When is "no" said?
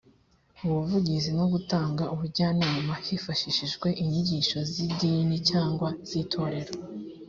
1.37-1.45